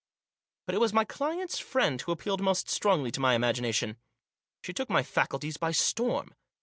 [0.65, 3.97] But it was my client's friend who appealed most strongly to my imagination.
[4.63, 6.33] She took my faculties by storm.